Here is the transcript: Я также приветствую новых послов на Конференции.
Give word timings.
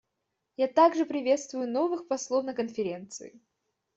Я 0.57 0.67
также 0.67 1.05
приветствую 1.05 1.69
новых 1.69 2.07
послов 2.07 2.43
на 2.43 2.55
Конференции. 2.55 3.39